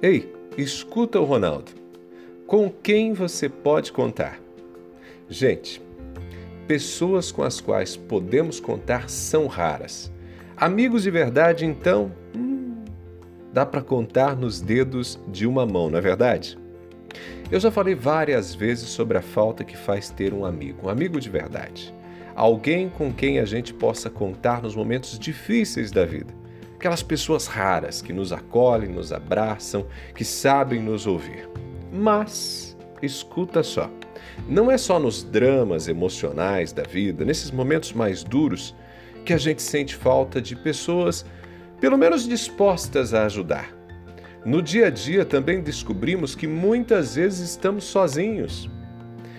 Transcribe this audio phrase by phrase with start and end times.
[0.00, 1.72] Ei, escuta o Ronaldo.
[2.46, 4.38] Com quem você pode contar?
[5.28, 5.82] Gente,
[6.68, 10.12] pessoas com as quais podemos contar são raras.
[10.56, 12.76] Amigos de verdade, então, hum,
[13.52, 16.56] dá para contar nos dedos de uma mão, não é verdade?
[17.50, 21.20] Eu já falei várias vezes sobre a falta que faz ter um amigo, um amigo
[21.20, 21.92] de verdade.
[22.36, 26.32] Alguém com quem a gente possa contar nos momentos difíceis da vida.
[26.78, 31.48] Aquelas pessoas raras que nos acolhem, nos abraçam, que sabem nos ouvir.
[31.92, 33.90] Mas, escuta só,
[34.48, 38.76] não é só nos dramas emocionais da vida, nesses momentos mais duros,
[39.24, 41.26] que a gente sente falta de pessoas,
[41.80, 43.76] pelo menos dispostas a ajudar.
[44.44, 48.70] No dia a dia também descobrimos que muitas vezes estamos sozinhos.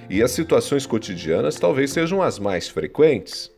[0.10, 3.50] E as situações cotidianas talvez sejam as mais frequentes.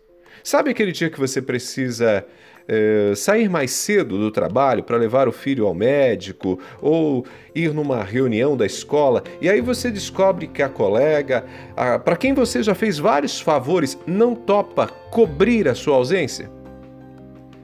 [0.44, 2.26] Sabe aquele dia que você precisa
[2.68, 8.04] é, sair mais cedo do trabalho para levar o filho ao médico ou ir numa
[8.04, 11.46] reunião da escola e aí você descobre que a colega,
[12.04, 16.50] para quem você já fez vários favores, não topa cobrir a sua ausência?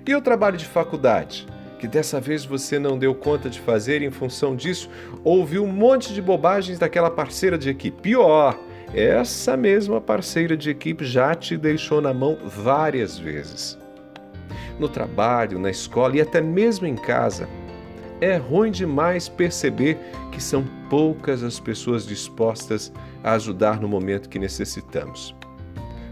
[0.06, 1.48] E o trabalho de faculdade?
[1.78, 4.90] que dessa vez você não deu conta de fazer em função disso,
[5.24, 8.02] ouviu um monte de bobagens daquela parceira de equipe.
[8.02, 8.58] Pior,
[8.94, 13.78] essa mesma parceira de equipe já te deixou na mão várias vezes.
[14.80, 17.48] No trabalho, na escola e até mesmo em casa,
[18.22, 19.98] é ruim demais perceber
[20.32, 22.92] que são poucas as pessoas dispostas
[23.24, 25.36] a ajudar no momento que necessitamos.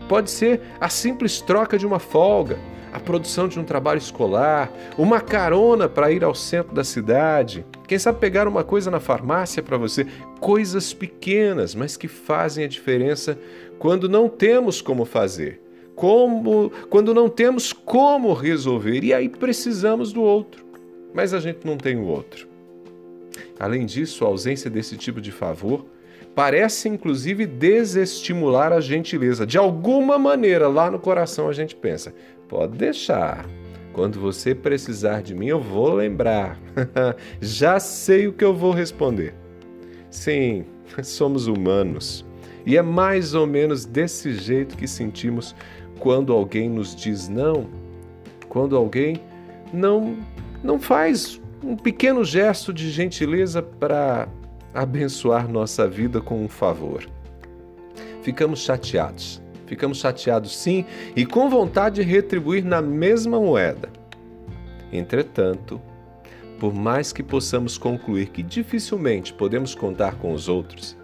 [0.08, 2.58] Pode ser a simples troca de uma folga
[2.96, 8.00] a produção de um trabalho escolar, uma carona para ir ao centro da cidade, quem
[8.00, 10.08] sabe pegar uma coisa na farmácia para você,
[10.40, 13.38] coisas pequenas, mas que fazem a diferença
[13.78, 15.62] quando não temos como fazer,
[15.94, 19.04] como quando não temos como resolver.
[19.04, 20.66] E aí precisamos do outro,
[21.14, 22.48] mas a gente não tem o outro.
[23.60, 25.86] Além disso, a ausência desse tipo de favor
[26.36, 29.48] parece inclusive desestimular a gentileza.
[29.48, 32.14] De alguma maneira, lá no coração a gente pensa:
[32.48, 33.46] Pode deixar.
[33.94, 36.60] Quando você precisar de mim, eu vou lembrar.
[37.40, 39.34] Já sei o que eu vou responder.
[40.12, 40.66] Sim,
[41.02, 42.26] somos humanos.
[42.66, 45.56] E é mais ou menos desse jeito que sentimos
[46.00, 47.70] quando alguém nos diz não,
[48.50, 49.22] quando alguém
[49.72, 50.18] não
[50.64, 54.28] não faz um pequeno gesto de gentileza para
[54.76, 57.10] abençoar nossa vida com um favor.
[58.22, 63.90] Ficamos chateados, Ficamos chateados sim e com vontade de retribuir na mesma moeda.
[64.92, 65.82] Entretanto,
[66.60, 70.96] por mais que possamos concluir que dificilmente podemos contar com os outros,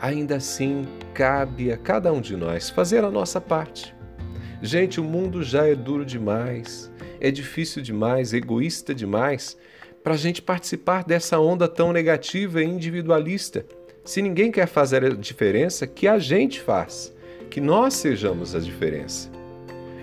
[0.00, 3.94] ainda assim cabe a cada um de nós fazer a nossa parte.
[4.60, 6.90] Gente, o mundo já é duro demais,
[7.20, 9.56] é difícil demais, egoísta demais
[10.08, 13.66] para a gente participar dessa onda tão negativa e individualista.
[14.02, 17.14] Se ninguém quer fazer a diferença, que a gente faz
[17.50, 19.30] que nós sejamos a diferença.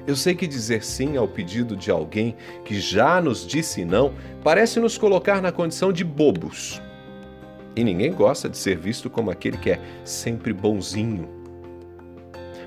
[0.06, 4.80] Eu sei que dizer sim ao pedido de alguém que já nos disse não parece
[4.80, 6.80] nos colocar na condição de bobos.
[7.76, 11.28] E ninguém gosta de ser visto como aquele que é sempre bonzinho.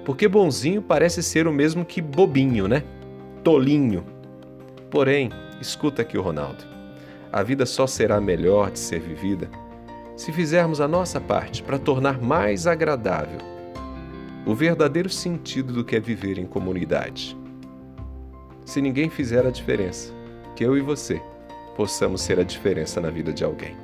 [0.05, 2.83] Porque bonzinho parece ser o mesmo que bobinho, né?
[3.45, 4.05] Tolinho.
[4.91, 6.78] Porém, escuta aqui o Ronaldo.
[7.33, 9.49] A vida só será melhor de ser vivida
[10.17, 13.39] se fizermos a nossa parte para tornar mais agradável
[14.45, 17.37] o verdadeiro sentido do que é viver em comunidade.
[18.65, 20.13] Se ninguém fizer a diferença,
[20.57, 21.21] que eu e você
[21.77, 23.77] possamos ser a diferença na vida de alguém.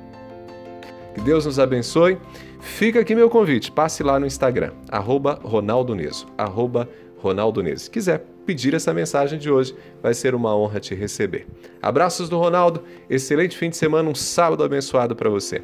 [1.13, 2.17] Que Deus nos abençoe.
[2.59, 3.71] Fica aqui meu convite.
[3.71, 6.89] Passe lá no Instagram, arroba Ronaldo Neso, arroba
[7.19, 7.85] Ronaldo Neso.
[7.85, 11.47] Se quiser pedir essa mensagem de hoje, vai ser uma honra te receber.
[11.81, 15.63] Abraços do Ronaldo, excelente fim de semana, um sábado abençoado para você.